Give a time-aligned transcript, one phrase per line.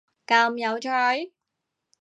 [0.25, 0.89] 咁有趣？！